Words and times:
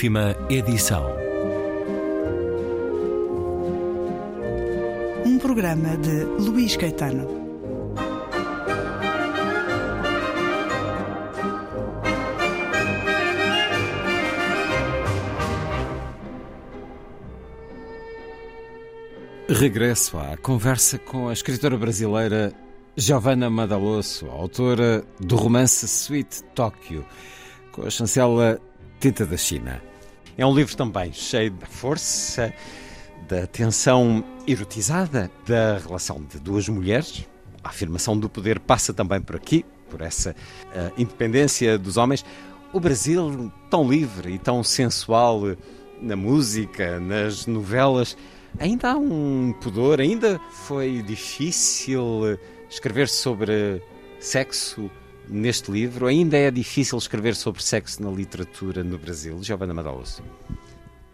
Última 0.00 0.34
edição. 0.48 1.04
Um 5.26 5.38
programa 5.38 5.94
de 5.98 6.24
Luís 6.42 6.74
Caetano. 6.74 7.28
Regresso 19.50 20.16
à 20.16 20.38
conversa 20.38 20.98
com 20.98 21.28
a 21.28 21.34
escritora 21.34 21.76
brasileira 21.76 22.54
Giovanna 22.96 23.50
Madalosso, 23.50 24.28
autora 24.28 25.04
do 25.20 25.36
romance 25.36 25.84
Sweet 25.84 26.42
Tóquio, 26.54 27.04
com 27.70 27.82
a 27.82 27.90
chancela 27.90 28.58
Tinta 28.98 29.26
da 29.26 29.36
China. 29.36 29.89
É 30.40 30.46
um 30.46 30.54
livro 30.54 30.74
também 30.74 31.12
cheio 31.12 31.50
da 31.50 31.66
força, 31.66 32.50
da 33.28 33.46
tensão 33.46 34.24
erotizada, 34.46 35.30
da 35.46 35.76
relação 35.76 36.24
de 36.24 36.40
duas 36.40 36.66
mulheres. 36.66 37.28
A 37.62 37.68
afirmação 37.68 38.18
do 38.18 38.26
poder 38.26 38.58
passa 38.58 38.94
também 38.94 39.20
por 39.20 39.36
aqui, 39.36 39.66
por 39.90 40.00
essa 40.00 40.30
uh, 40.30 40.92
independência 40.96 41.76
dos 41.76 41.98
homens. 41.98 42.24
O 42.72 42.80
Brasil, 42.80 43.52
tão 43.68 43.86
livre 43.86 44.32
e 44.32 44.38
tão 44.38 44.64
sensual 44.64 45.42
na 46.00 46.16
música, 46.16 46.98
nas 46.98 47.46
novelas, 47.46 48.16
ainda 48.58 48.92
há 48.92 48.96
um 48.96 49.54
pudor, 49.60 50.00
ainda 50.00 50.40
foi 50.50 51.02
difícil 51.02 52.38
escrever 52.70 53.10
sobre 53.10 53.82
sexo 54.18 54.90
neste 55.30 55.70
livro. 55.70 56.06
Ainda 56.06 56.36
é 56.36 56.50
difícil 56.50 56.98
escrever 56.98 57.36
sobre 57.36 57.62
sexo 57.62 58.02
na 58.02 58.10
literatura 58.10 58.82
no 58.82 58.98
Brasil. 58.98 59.42
Giovanna 59.42 59.72
Madaloso. 59.72 60.22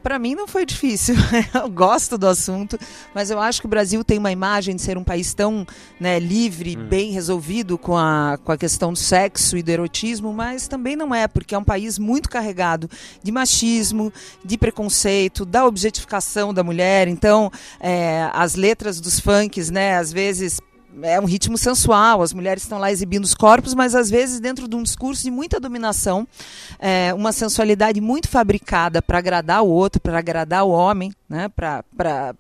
Para 0.06 0.20
mim 0.20 0.36
não 0.36 0.47
foi 0.47 0.64
difícil. 0.64 1.17
Eu 1.53 1.69
gosto 1.69 2.17
do 2.17 2.28
assunto, 2.28 2.78
mas 3.12 3.28
eu 3.28 3.41
acho 3.41 3.61
que 3.61 3.67
o 3.67 3.69
Brasil 3.69 4.05
tem 4.05 4.19
uma 4.19 4.31
imagem 4.31 4.77
de 4.77 4.81
ser 4.81 4.97
um 4.97 5.03
país 5.03 5.34
tão 5.34 5.67
né, 5.98 6.20
livre, 6.20 6.77
hum. 6.78 6.87
bem 6.87 7.11
resolvido 7.11 7.77
com 7.77 7.97
a, 7.97 8.39
com 8.44 8.53
a 8.53 8.56
questão 8.56 8.92
do 8.92 8.98
sexo 9.00 9.56
e 9.56 9.64
do 9.64 9.69
erotismo, 9.69 10.33
mas 10.33 10.69
também 10.69 10.94
não 10.94 11.12
é, 11.12 11.27
porque 11.27 11.56
é 11.56 11.59
um 11.59 11.64
país 11.64 11.98
muito 11.98 12.28
carregado 12.28 12.89
de 13.20 13.33
machismo, 13.33 14.12
de 14.44 14.56
preconceito, 14.56 15.44
da 15.44 15.67
objetificação 15.67 16.55
da 16.55 16.62
mulher. 16.62 17.09
Então, 17.09 17.50
é, 17.81 18.31
as 18.33 18.55
letras 18.55 19.00
dos 19.00 19.19
funks, 19.19 19.70
né, 19.70 19.97
às 19.97 20.12
vezes 20.12 20.61
é 21.02 21.20
um 21.20 21.25
ritmo 21.25 21.58
sensual, 21.58 22.22
as 22.22 22.33
mulheres 22.33 22.62
estão 22.62 22.78
lá 22.78 22.91
exibindo 22.91 23.25
os 23.25 23.34
corpos, 23.34 23.75
mas 23.75 23.94
às 23.94 24.11
vezes 24.11 24.41
dentro 24.41 24.66
de 24.69 24.77
um 24.77 24.83
discurso 24.83 25.22
de 25.22 25.30
muita 25.30 25.61
dominação, 25.61 26.27
é, 26.78 27.12
uma 27.14 27.33
sensualidade 27.33 28.00
muito 28.00 28.28
fabricada 28.28 29.03
para 29.03 29.19
agradar 29.19 29.62
o 29.62 29.69
outro, 29.69 30.00
para 30.00 30.19
agradar 30.19 30.64
o 30.64 30.70
homem, 30.70 31.12
né, 31.28 31.48
para 31.48 32.34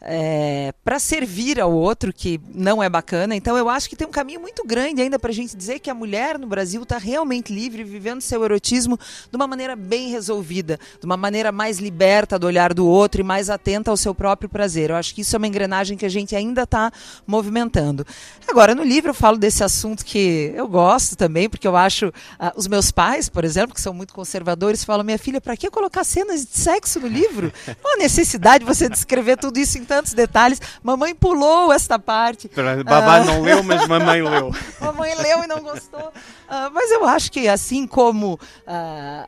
é, 0.00 0.72
para 0.84 0.98
servir 0.98 1.60
ao 1.60 1.72
outro, 1.72 2.12
que 2.12 2.40
não 2.54 2.82
é 2.82 2.88
bacana. 2.88 3.34
Então, 3.34 3.56
eu 3.56 3.68
acho 3.68 3.88
que 3.88 3.96
tem 3.96 4.06
um 4.06 4.10
caminho 4.10 4.40
muito 4.40 4.64
grande 4.66 5.02
ainda 5.02 5.18
para 5.18 5.30
a 5.30 5.34
gente 5.34 5.56
dizer 5.56 5.78
que 5.78 5.90
a 5.90 5.94
mulher 5.94 6.38
no 6.38 6.46
Brasil 6.46 6.82
está 6.82 6.98
realmente 6.98 7.52
livre, 7.52 7.82
vivendo 7.82 8.20
seu 8.20 8.44
erotismo 8.44 8.98
de 9.30 9.36
uma 9.36 9.46
maneira 9.46 9.74
bem 9.74 10.10
resolvida, 10.10 10.78
de 11.00 11.06
uma 11.06 11.16
maneira 11.16 11.50
mais 11.50 11.78
liberta 11.78 12.38
do 12.38 12.46
olhar 12.46 12.74
do 12.74 12.86
outro 12.86 13.20
e 13.20 13.24
mais 13.24 13.48
atenta 13.48 13.90
ao 13.90 13.96
seu 13.96 14.14
próprio 14.14 14.48
prazer. 14.48 14.90
Eu 14.90 14.96
acho 14.96 15.14
que 15.14 15.22
isso 15.22 15.34
é 15.34 15.38
uma 15.38 15.46
engrenagem 15.46 15.96
que 15.96 16.06
a 16.06 16.10
gente 16.10 16.36
ainda 16.36 16.62
está 16.62 16.92
movimentando. 17.26 18.06
Agora, 18.46 18.74
no 18.74 18.82
livro, 18.82 19.10
eu 19.10 19.14
falo 19.14 19.38
desse 19.38 19.64
assunto 19.64 20.04
que 20.04 20.52
eu 20.54 20.68
gosto 20.68 21.16
também, 21.16 21.48
porque 21.48 21.66
eu 21.66 21.76
acho. 21.76 22.08
Uh, 22.08 22.12
os 22.54 22.66
meus 22.66 22.90
pais, 22.90 23.28
por 23.28 23.44
exemplo, 23.44 23.74
que 23.74 23.80
são 23.80 23.94
muito 23.94 24.14
conservadores, 24.14 24.84
falam: 24.84 25.04
minha 25.04 25.18
filha, 25.18 25.40
para 25.40 25.56
que 25.56 25.70
colocar 25.70 26.04
cenas 26.04 26.44
de 26.44 26.58
sexo 26.58 27.00
no 27.00 27.08
livro? 27.08 27.52
Não 27.82 27.94
há 27.94 27.96
necessidade 27.96 28.64
de 28.64 28.72
você 28.72 28.88
descrever 28.88 29.36
tudo 29.36 29.58
isso 29.58 29.78
em 29.78 29.85
tantos 29.86 30.12
detalhes. 30.12 30.60
Mamãe 30.82 31.14
pulou 31.14 31.72
esta 31.72 31.98
parte. 31.98 32.50
Babá 32.84 33.20
uh... 33.20 33.24
não 33.24 33.42
leu, 33.42 33.62
mas 33.62 33.86
mamãe 33.86 34.20
leu. 34.22 34.50
mamãe 34.80 35.14
leu 35.14 35.44
e 35.44 35.46
não 35.46 35.60
gostou. 35.62 36.12
Uh, 36.46 36.70
mas 36.72 36.90
eu 36.92 37.04
acho 37.04 37.32
que 37.32 37.48
assim 37.48 37.86
como 37.86 38.34
uh, 38.34 38.38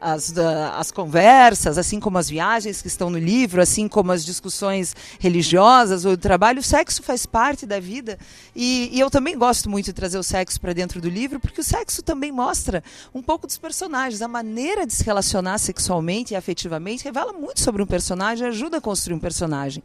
as, 0.01 0.33
as 0.77 0.93
conversas, 0.93 1.77
assim 1.77 1.99
como 1.99 2.17
as 2.17 2.29
viagens 2.29 2.81
que 2.81 2.89
estão 2.89 3.11
no 3.11 3.19
livro, 3.19 3.61
assim 3.61 3.89
como 3.89 4.13
as 4.13 4.25
discussões 4.25 4.95
religiosas 5.19 6.05
ou 6.05 6.17
do 6.17 6.21
trabalho, 6.21 6.61
o 6.61 6.63
sexo 6.63 7.03
faz 7.03 7.27
parte 7.27 7.67
da 7.67 7.81
vida. 7.81 8.19
E, 8.55 8.91
e 8.93 9.01
eu 9.01 9.11
também 9.11 9.37
gosto 9.37 9.69
muito 9.69 9.87
de 9.87 9.93
trazer 9.93 10.19
o 10.19 10.23
sexo 10.23 10.61
para 10.61 10.73
dentro 10.73 11.01
do 11.01 11.09
livro, 11.09 11.41
porque 11.41 11.61
o 11.61 11.65
sexo 11.65 12.03
também 12.03 12.31
mostra 12.31 12.85
um 13.15 13.23
pouco 13.23 13.47
dos 13.47 13.59
personagens. 13.59 14.23
A 14.23 14.29
maneira 14.29 14.87
de 14.87 14.93
se 14.93 15.05
relacionar 15.05 15.59
sexualmente 15.59 16.35
e 16.35 16.37
afetivamente 16.37 17.05
revela 17.05 17.33
muito 17.33 17.61
sobre 17.61 17.83
um 17.83 17.87
personagem, 17.87 18.47
ajuda 18.47 18.79
a 18.79 18.81
construir 18.81 19.17
um 19.17 19.21
personagem. 19.21 19.83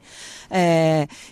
É, 0.49 0.62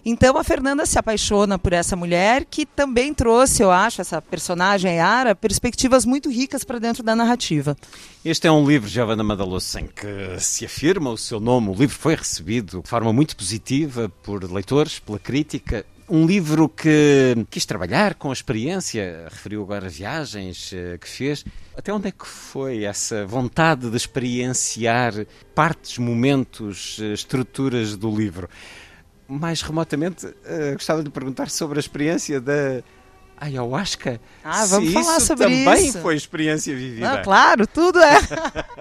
então 0.06 0.38
a 0.38 0.44
Fernanda 0.44 0.86
se 0.86 0.98
apaixona 0.98 1.58
por 1.58 1.74
essa 1.74 1.96
mulher 1.96 2.46
que 2.46 2.66
também 2.66 3.14
trouxe, 3.14 3.64
eu 3.64 3.72
acho, 3.72 4.02
essa 4.02 4.22
personagem 4.22 4.96
Yara, 4.96 5.36
perspectivas 5.36 6.06
muito 6.06 6.30
ricas 6.30 6.64
para 6.64 6.80
dentro 6.80 7.04
da 7.04 7.16
narrativa. 7.16 7.76
Este 8.24 8.48
é 8.48 8.52
um 8.52 8.68
livro, 8.68 8.88
Giovanna 8.88 9.24
Madaloso, 9.24 9.80
em 9.80 9.88
que 9.88 10.40
se 10.40 10.66
afirma 10.66 11.10
o 11.10 11.18
seu 11.18 11.40
nome. 11.40 11.70
O 11.70 11.74
livro 11.74 11.96
foi 11.96 12.16
recebido 12.16 12.82
de 12.82 12.90
forma 12.90 13.12
muito 13.12 13.36
positiva 13.36 14.12
por 14.24 14.44
leitores, 14.44 15.00
pela 15.00 15.20
crítica 15.20 15.86
um 16.12 16.26
livro 16.26 16.68
que 16.68 17.38
quis 17.50 17.66
trabalhar 17.66 18.16
com 18.16 18.32
a 18.32 18.34
experiência, 18.34 19.30
referiu 19.32 19.64
agora 19.64 19.88
viagens 19.88 20.74
eh, 20.74 20.98
que 20.98 21.08
fez. 21.08 21.46
Até 21.74 21.94
onde 21.94 22.10
é 22.10 22.12
que 22.12 22.28
foi 22.28 22.84
essa 22.84 23.26
vontade 23.26 23.90
de 23.90 23.96
experienciar 23.96 25.14
partes, 25.56 25.98
momentos, 25.98 26.98
eh, 27.02 27.14
estruturas 27.14 27.96
do 27.96 28.14
livro? 28.14 28.50
Mais 29.32 29.62
remotamente, 29.62 30.26
uh, 30.26 30.74
gostava 30.74 31.04
de 31.04 31.10
perguntar 31.10 31.50
sobre 31.50 31.80
a 31.80 31.82
experiência 31.82 32.42
da 32.42 32.82
ayahuasca. 33.38 34.20
Ah, 34.44 34.66
vamos 34.66 34.90
Se 34.90 34.94
falar 34.94 35.18
isso 35.18 35.26
sobre 35.28 35.44
também 35.46 35.62
isso. 35.62 35.66
também 35.94 36.02
foi 36.04 36.16
experiência 36.16 36.76
vivida. 36.76 37.14
Ah, 37.14 37.18
claro, 37.24 37.66
tudo 37.66 38.00
é. 38.00 38.18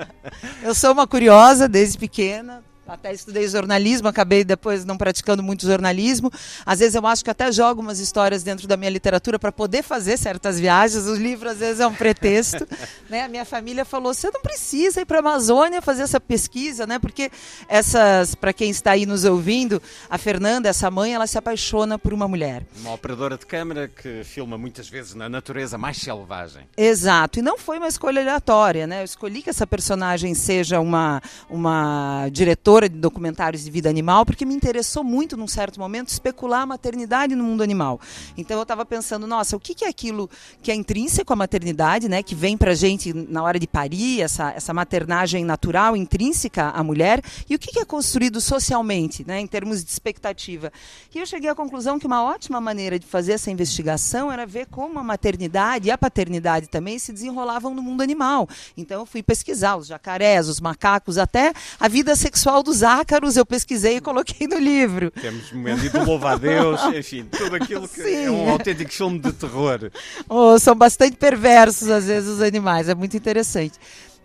Eu 0.62 0.74
sou 0.74 0.92
uma 0.92 1.06
curiosa 1.06 1.68
desde 1.68 1.96
pequena, 1.96 2.62
até 2.92 3.12
estudei 3.12 3.46
jornalismo, 3.46 4.08
acabei 4.08 4.42
depois 4.42 4.84
não 4.84 4.96
praticando 4.96 5.42
muito 5.42 5.64
jornalismo. 5.64 6.30
Às 6.66 6.80
vezes 6.80 6.94
eu 6.94 7.06
acho 7.06 7.24
que 7.24 7.30
até 7.30 7.50
jogo 7.52 7.80
umas 7.80 8.00
histórias 8.00 8.42
dentro 8.42 8.66
da 8.66 8.76
minha 8.76 8.90
literatura 8.90 9.38
para 9.38 9.52
poder 9.52 9.82
fazer 9.82 10.16
certas 10.16 10.58
viagens. 10.58 11.06
O 11.06 11.14
livro 11.14 11.48
às 11.48 11.58
vezes 11.58 11.80
é 11.80 11.86
um 11.86 11.94
pretexto. 11.94 12.66
né? 13.08 13.22
A 13.22 13.28
minha 13.28 13.44
família 13.44 13.84
falou: 13.84 14.12
você 14.12 14.30
não 14.30 14.40
precisa 14.40 15.00
ir 15.00 15.04
para 15.04 15.18
a 15.18 15.20
Amazônia 15.20 15.80
fazer 15.80 16.02
essa 16.02 16.18
pesquisa, 16.20 16.86
né? 16.86 16.98
Porque 16.98 17.30
essas, 17.68 18.34
para 18.34 18.52
quem 18.52 18.70
está 18.70 18.92
aí 18.92 19.06
nos 19.06 19.24
ouvindo, 19.24 19.80
a 20.08 20.18
Fernanda, 20.18 20.68
essa 20.68 20.90
mãe, 20.90 21.14
ela 21.14 21.26
se 21.26 21.38
apaixona 21.38 21.98
por 21.98 22.12
uma 22.12 22.26
mulher. 22.26 22.64
Uma 22.80 22.94
operadora 22.94 23.38
de 23.38 23.46
câmera 23.46 23.88
que 23.88 24.24
filma 24.24 24.58
muitas 24.58 24.88
vezes 24.88 25.14
na 25.14 25.28
natureza 25.28 25.78
mais 25.78 25.98
selvagem. 25.98 26.66
Exato. 26.76 27.38
E 27.38 27.42
não 27.42 27.56
foi 27.56 27.78
uma 27.78 27.88
escolha 27.88 28.20
aleatória, 28.20 28.86
né? 28.86 29.02
Eu 29.02 29.04
escolhi 29.04 29.42
que 29.42 29.50
essa 29.50 29.66
personagem 29.66 30.34
seja 30.34 30.80
uma, 30.80 31.22
uma 31.48 32.28
diretora 32.32 32.79
de 32.88 32.96
documentários 32.96 33.64
de 33.64 33.70
vida 33.70 33.88
animal, 33.88 34.24
porque 34.24 34.44
me 34.44 34.54
interessou 34.54 35.04
muito, 35.04 35.36
num 35.36 35.48
certo 35.48 35.78
momento, 35.78 36.08
especular 36.08 36.62
a 36.62 36.66
maternidade 36.66 37.34
no 37.34 37.44
mundo 37.44 37.62
animal. 37.62 38.00
Então 38.36 38.56
eu 38.56 38.62
estava 38.62 38.84
pensando, 38.84 39.26
nossa, 39.26 39.56
o 39.56 39.60
que, 39.60 39.74
que 39.74 39.84
é 39.84 39.88
aquilo 39.88 40.28
que 40.62 40.70
é 40.70 40.74
intrínseco 40.74 41.32
à 41.32 41.36
maternidade, 41.36 42.08
né, 42.08 42.22
que 42.22 42.34
vem 42.34 42.56
para 42.56 42.72
a 42.72 42.74
gente 42.74 43.12
na 43.12 43.42
hora 43.42 43.58
de 43.58 43.66
parir, 43.66 44.22
essa, 44.22 44.50
essa 44.52 44.72
maternagem 44.72 45.44
natural, 45.44 45.96
intrínseca 45.96 46.70
à 46.70 46.82
mulher, 46.82 47.22
e 47.48 47.54
o 47.54 47.58
que, 47.58 47.72
que 47.72 47.80
é 47.80 47.84
construído 47.84 48.40
socialmente, 48.40 49.24
né, 49.26 49.40
em 49.40 49.46
termos 49.46 49.84
de 49.84 49.90
expectativa. 49.90 50.72
E 51.14 51.18
eu 51.18 51.26
cheguei 51.26 51.50
à 51.50 51.54
conclusão 51.54 51.98
que 51.98 52.06
uma 52.06 52.22
ótima 52.22 52.60
maneira 52.60 52.98
de 52.98 53.06
fazer 53.06 53.32
essa 53.32 53.50
investigação 53.50 54.30
era 54.30 54.46
ver 54.46 54.66
como 54.66 54.98
a 54.98 55.02
maternidade 55.02 55.88
e 55.88 55.90
a 55.90 55.98
paternidade 55.98 56.68
também 56.68 56.98
se 56.98 57.12
desenrolavam 57.12 57.74
no 57.74 57.82
mundo 57.82 58.02
animal. 58.02 58.48
Então 58.76 59.00
eu 59.00 59.06
fui 59.06 59.22
pesquisar 59.22 59.76
os 59.76 59.86
jacarés, 59.86 60.48
os 60.48 60.60
macacos, 60.60 61.18
até 61.18 61.52
a 61.78 61.88
vida 61.88 62.14
sexual 62.16 62.62
do 62.62 62.69
dos 62.70 62.84
ácaros 62.84 63.36
eu 63.36 63.44
pesquisei 63.44 63.96
e 63.96 64.00
coloquei 64.00 64.46
no 64.46 64.56
livro. 64.56 65.10
Temos 65.10 65.50
momento 65.50 65.90
de 65.90 65.98
louva 65.98 66.32
a 66.32 66.36
Deus, 66.36 66.80
enfim, 66.94 67.24
tudo 67.24 67.56
aquilo 67.56 67.88
que 67.88 68.00
Sim. 68.00 68.26
é 68.26 68.30
um 68.30 68.48
autêntico 68.48 68.92
filme 68.92 69.18
de 69.18 69.32
terror. 69.32 69.90
Oh, 70.28 70.56
são 70.56 70.76
bastante 70.76 71.16
perversos 71.16 71.90
às 71.90 72.06
vezes 72.06 72.28
os 72.28 72.40
animais, 72.40 72.88
é 72.88 72.94
muito 72.94 73.16
interessante. 73.16 73.76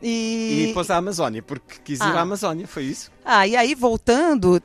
E, 0.01 0.65
e 0.65 0.67
depois 0.67 0.91
a 0.91 0.97
Amazônia, 0.97 1.41
porque 1.41 1.77
quis 1.83 1.99
ir 1.99 2.03
ah. 2.03 2.19
à 2.19 2.21
Amazônia, 2.21 2.67
foi 2.67 2.83
isso? 2.83 3.11
Ah, 3.27 3.47
e 3.47 3.55
aí 3.55 3.73
voltando, 3.73 4.61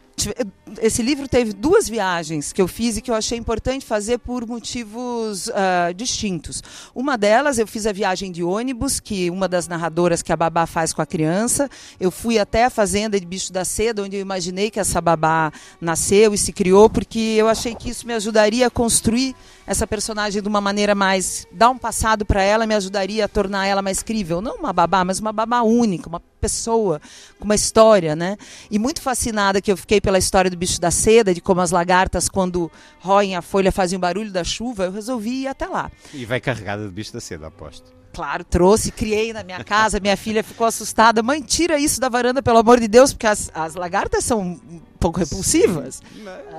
esse 0.83 1.03
livro 1.03 1.27
teve 1.27 1.55
duas 1.55 1.89
viagens 1.89 2.53
que 2.53 2.61
eu 2.61 2.69
fiz 2.69 2.99
e 2.99 3.01
que 3.01 3.11
eu 3.11 3.15
achei 3.15 3.39
importante 3.39 3.87
fazer 3.87 4.19
por 4.19 4.47
motivos 4.47 5.47
uh, 5.49 5.95
distintos. 5.97 6.63
Uma 6.95 7.17
delas, 7.17 7.59
eu 7.59 7.67
fiz 7.67 7.87
a 7.87 7.93
viagem 7.93 8.31
de 8.31 8.45
ônibus, 8.45 9.01
que 9.01 9.31
uma 9.31 9.49
das 9.49 9.67
narradoras 9.67 10.21
que 10.21 10.31
a 10.31 10.37
babá 10.37 10.67
faz 10.67 10.93
com 10.93 11.01
a 11.01 11.07
criança. 11.07 11.71
Eu 11.99 12.11
fui 12.11 12.39
até 12.39 12.67
a 12.67 12.71
fazenda 12.71 13.19
de 13.19 13.25
Bicho 13.25 13.51
da 13.51 13.65
Seda, 13.65 14.03
onde 14.03 14.17
eu 14.17 14.21
imaginei 14.21 14.71
que 14.71 14.79
essa 14.79 15.01
babá 15.01 15.51
nasceu 15.81 16.35
e 16.35 16.39
se 16.39 16.53
criou, 16.53 16.91
porque 16.91 17.37
eu 17.39 17.49
achei 17.49 17.75
que 17.75 17.89
isso 17.89 18.07
me 18.07 18.13
ajudaria 18.13 18.67
a 18.67 18.71
construir 18.71 19.35
essa 19.67 19.87
personagem 19.87 20.43
de 20.43 20.49
uma 20.49 20.61
maneira 20.61 20.95
mais. 20.95 21.47
dar 21.51 21.71
um 21.71 21.79
passado 21.79 22.27
para 22.27 22.43
ela, 22.43 22.67
me 22.67 22.75
ajudaria 22.75 23.25
a 23.25 23.29
tornar 23.29 23.67
ela 23.67 23.81
mais 23.81 24.03
crível. 24.03 24.43
Não 24.43 24.57
uma 24.57 24.71
babá, 24.71 25.03
mas 25.03 25.19
uma 25.19 25.33
babá 25.33 25.63
única, 25.63 26.07
uma 26.07 26.21
pessoa 26.41 27.01
com 27.39 27.45
uma 27.45 27.55
história, 27.55 28.17
né? 28.17 28.37
E 28.71 28.79
muito 28.79 29.01
fascinada 29.01 29.61
que 29.61 29.71
eu 29.71 29.77
fiquei 29.77 30.01
pela 30.01 30.19
história 30.19 30.51
do 30.51 30.57
bicho 30.57 30.81
da 30.81 30.91
seda, 30.91 31.35
de 31.35 31.41
como 31.41 31.61
as 31.61 31.71
lagartas, 31.71 32.29
quando 32.29 32.71
roem 32.99 33.37
a 33.37 33.43
folha, 33.43 33.71
fazem 33.71 33.97
o 33.97 34.01
barulho 34.01 34.33
da 34.33 34.43
chuva, 34.43 34.85
eu 34.85 34.93
resolvi 34.93 35.43
ir 35.43 35.47
até 35.47 35.67
lá. 35.67 35.91
E 36.13 36.25
vai 36.25 36.41
carregada 36.41 36.85
de 36.85 36.91
bicho 36.91 37.13
da 37.13 37.21
seda, 37.21 37.47
aposto. 37.47 38.01
Claro, 38.13 38.43
trouxe, 38.45 38.91
criei 38.91 39.33
na 39.33 39.45
minha 39.45 39.63
casa. 39.63 40.01
Minha 40.01 40.17
filha 40.17 40.43
ficou 40.43 40.67
assustada. 40.67 41.23
Mãe, 41.23 41.41
tira 41.41 41.79
isso 41.79 42.01
da 42.01 42.09
varanda, 42.09 42.43
pelo 42.43 42.59
amor 42.59 42.81
de 42.81 42.89
Deus, 42.89 43.13
porque 43.13 43.27
as, 43.27 43.51
as 43.55 43.75
lagartas 43.77 44.25
são 44.25 44.61
pouco 45.01 45.19
repulsivas. 45.19 46.03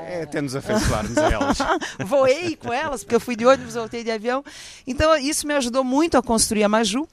É, 0.08 0.24
até 0.24 0.42
nos 0.42 0.56
afeiçoarmos 0.56 1.18
a 1.18 1.30
elas. 1.30 1.58
Voei 2.06 2.56
com 2.56 2.74
elas, 2.74 3.04
porque 3.04 3.16
eu 3.16 3.20
fui 3.20 3.36
de 3.36 3.46
ônibus, 3.46 3.76
voltei 3.76 4.04
de 4.04 4.12
avião. 4.12 4.44
Então, 4.86 5.16
isso 5.16 5.48
me 5.48 5.54
ajudou 5.54 5.84
muito 5.84 6.18
a 6.18 6.24
construir 6.24 6.64
a 6.64 6.70
Maju. 6.70 7.08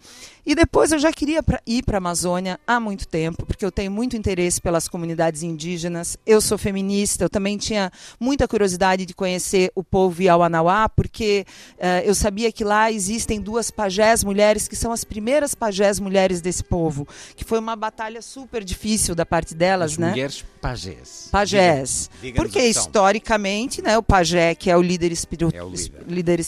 E 0.48 0.54
depois 0.54 0.92
eu 0.92 0.98
já 0.98 1.12
queria 1.12 1.42
pra, 1.42 1.60
ir 1.66 1.84
para 1.84 1.98
a 1.98 1.98
Amazônia 1.98 2.58
há 2.66 2.80
muito 2.80 3.06
tempo, 3.06 3.44
porque 3.44 3.62
eu 3.62 3.70
tenho 3.70 3.90
muito 3.90 4.16
interesse 4.16 4.58
pelas 4.58 4.88
comunidades 4.88 5.42
indígenas. 5.42 6.16
Eu 6.24 6.40
sou 6.40 6.56
feminista, 6.56 7.22
eu 7.22 7.28
também 7.28 7.58
tinha 7.58 7.92
muita 8.18 8.48
curiosidade 8.48 9.04
de 9.04 9.12
conhecer 9.12 9.70
o 9.74 9.84
povo 9.84 10.22
Iauanauá, 10.22 10.88
porque 10.88 11.44
uh, 11.74 12.02
eu 12.02 12.14
sabia 12.14 12.50
que 12.50 12.64
lá 12.64 12.90
existem 12.90 13.42
duas 13.42 13.70
pajés 13.70 14.24
mulheres 14.24 14.66
que 14.66 14.74
são 14.74 14.90
as 14.90 15.04
primeiras 15.04 15.54
pajés 15.54 16.00
mulheres 16.00 16.40
desse 16.40 16.64
povo, 16.64 17.06
que 17.36 17.44
foi 17.44 17.58
uma 17.58 17.76
batalha 17.76 18.22
super 18.22 18.64
difícil 18.64 19.14
da 19.14 19.26
parte 19.26 19.54
delas, 19.54 19.92
as 19.92 19.98
né? 19.98 20.08
Mulheres 20.08 20.42
pajés. 20.62 21.17
Pajés. 21.30 22.10
Diga, 22.14 22.22
diga 22.22 22.42
porque 22.42 22.60
historicamente, 22.60 23.82
né, 23.82 23.98
o 23.98 24.02
pajé, 24.02 24.54
que 24.54 24.70
é 24.70 24.76
o 24.76 24.82
líder, 24.82 25.12
espiritu 25.12 25.54
é 25.54 25.62
o 25.62 25.68
líder. 25.68 26.04
líder 26.06 26.40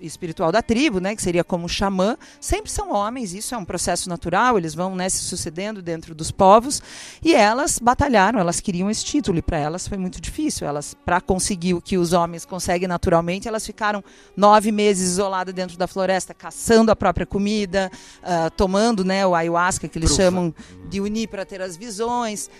espiritual 0.00 0.50
da 0.52 0.62
tribo, 0.62 1.00
né, 1.00 1.14
que 1.14 1.22
seria 1.22 1.44
como 1.44 1.68
xamã, 1.68 2.16
sempre 2.40 2.70
são 2.70 2.92
homens, 2.92 3.34
isso 3.34 3.54
é 3.54 3.58
um 3.58 3.64
processo 3.64 4.08
natural, 4.08 4.58
eles 4.58 4.74
vão 4.74 4.94
né, 4.94 5.08
se 5.08 5.18
sucedendo 5.18 5.82
dentro 5.82 6.14
dos 6.14 6.30
povos, 6.30 6.82
e 7.22 7.34
elas 7.34 7.78
batalharam, 7.78 8.38
elas 8.38 8.60
queriam 8.60 8.90
esse 8.90 9.04
título, 9.04 9.38
e 9.38 9.42
para 9.42 9.58
elas 9.58 9.86
foi 9.86 9.98
muito 9.98 10.20
difícil. 10.20 10.66
Elas, 10.66 10.94
para 11.04 11.20
conseguir 11.20 11.74
o 11.74 11.80
que 11.80 11.96
os 11.98 12.12
homens 12.12 12.44
conseguem 12.44 12.88
naturalmente, 12.88 13.48
elas 13.48 13.64
ficaram 13.64 14.02
nove 14.36 14.72
meses 14.72 15.12
isoladas 15.12 15.54
dentro 15.54 15.76
da 15.76 15.86
floresta, 15.86 16.34
caçando 16.34 16.90
a 16.90 16.96
própria 16.96 17.26
comida, 17.26 17.90
uh, 18.22 18.50
tomando 18.56 19.04
né, 19.04 19.26
o 19.26 19.34
ayahuasca, 19.34 19.88
que 19.88 19.98
eles 19.98 20.14
chamam 20.14 20.54
de 20.88 21.00
unir 21.00 21.28
para 21.28 21.44
ter 21.44 21.60
as 21.60 21.76
visões. 21.76 22.50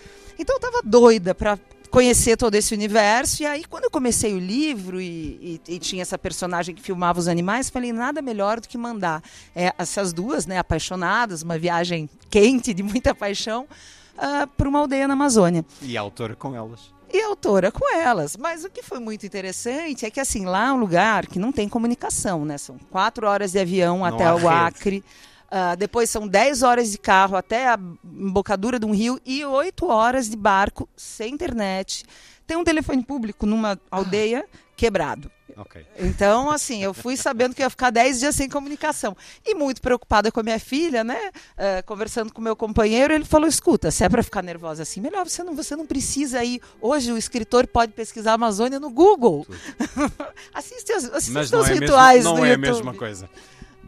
Então 0.43 0.57
eu 0.57 0.59
estava 0.59 0.83
doida 0.85 1.35
para 1.37 1.57
conhecer 1.89 2.37
todo 2.37 2.57
esse 2.57 2.75
universo. 2.75 3.45
E 3.45 3.47
aí, 3.47 3.65
quando 3.65 3.85
eu 3.85 3.91
comecei 3.91 4.35
o 4.35 4.39
livro 4.39 5.01
e, 5.01 5.61
e, 5.69 5.75
e, 5.75 5.79
tinha 5.79 6.03
essa 6.03 6.19
personagem 6.19 6.75
que 6.75 6.83
filmava 6.83 7.21
os 7.21 7.29
animais, 7.29 7.71
falei, 7.71 7.93
nada 7.93 8.21
melhor 8.21 8.59
do 8.59 8.67
que 8.67 8.77
mandar 8.77 9.23
é, 9.55 9.73
essas 9.79 10.13
duas, 10.13 10.45
né, 10.45 10.59
apaixonadas, 10.59 11.43
uma 11.43 11.57
viagem 11.57 12.11
quente, 12.29 12.75
de 12.75 12.83
muita 12.83 13.15
paixão, 13.15 13.69
uh, 14.17 14.47
para 14.57 14.69
uma 14.69 14.81
aldeia 14.81 15.07
na 15.07 15.15
Amazônia. 15.15 15.65
E 15.81 15.97
a 15.97 16.01
autora 16.01 16.35
com 16.35 16.57
elas. 16.57 16.91
E 17.13 17.21
a 17.21 17.27
autora 17.29 17.71
com 17.71 17.95
elas. 17.95 18.37
Mas 18.37 18.65
o 18.65 18.71
que 18.71 18.83
foi 18.83 18.99
muito 18.99 19.25
interessante 19.25 20.05
é 20.05 20.11
que, 20.11 20.19
assim, 20.19 20.45
lá 20.45 20.69
é 20.69 20.73
um 20.73 20.81
lugar 20.81 21.27
que 21.27 21.39
não 21.39 21.53
tem 21.53 21.69
comunicação, 21.69 22.45
né? 22.45 22.59
São 22.59 22.79
quatro 22.91 23.29
horas 23.29 23.53
de 23.53 23.61
avião 23.61 23.99
não 23.99 24.05
até 24.05 24.33
o 24.33 24.49
Acre. 24.49 25.05
Uh, 25.53 25.77
depois 25.77 26.09
são 26.09 26.27
10 26.27 26.63
horas 26.63 26.91
de 26.91 26.97
carro 26.97 27.37
até 27.37 27.69
a 27.69 27.79
embocadura 28.03 28.79
de 28.79 28.87
um 28.87 28.95
rio 28.95 29.21
e 29.23 29.45
8 29.45 29.87
horas 29.87 30.31
de 30.31 30.35
barco 30.35 30.89
sem 30.97 31.35
internet. 31.35 32.05
Tem 32.47 32.57
um 32.57 32.65
telefone 32.65 33.05
público 33.05 33.45
numa 33.45 33.79
aldeia 33.91 34.47
quebrado. 34.75 35.31
Okay. 35.55 35.85
Então, 35.99 36.51
assim, 36.51 36.83
eu 36.83 36.95
fui 36.95 37.19
sabendo 37.19 37.55
que 37.55 37.61
ia 37.61 37.69
ficar 37.69 37.91
10 37.91 38.21
dias 38.21 38.35
sem 38.35 38.49
comunicação. 38.49 39.15
E 39.45 39.55
muito 39.55 39.83
preocupada 39.83 40.33
com 40.33 40.41
a 40.41 40.43
minha 40.43 40.59
filha, 40.59 41.05
né? 41.05 41.19
Uh, 41.29 41.85
conversando 41.85 42.33
com 42.33 42.41
meu 42.41 42.57
companheiro, 42.57 43.13
ele 43.13 43.27
falou: 43.27 43.47
escuta, 43.47 43.91
se 43.91 44.03
é 44.03 44.09
para 44.09 44.23
ficar 44.23 44.43
nervosa 44.43 44.83
assim, 44.83 45.03
melhor 45.03 45.29
você 45.29 45.43
não, 45.43 45.55
você 45.55 45.77
não 45.77 45.87
precisa 45.87 46.43
ir. 46.43 46.63
Hoje 46.81 47.13
o 47.13 47.19
escritor 47.19 47.67
pode 47.67 47.93
pesquisar 47.93 48.33
a 48.33 48.35
Amazônia 48.35 48.81
no 48.81 48.89
Google. 48.89 49.47
assiste, 50.55 50.91
assiste 50.93 51.55
os 51.55 51.69
é 51.69 51.75
rituais. 51.75 52.25
Mesmo, 52.25 52.39
não 52.39 52.45
é 52.47 52.51
YouTube. 52.53 52.69
a 52.69 52.73
mesma 52.73 52.95
coisa. 52.95 53.29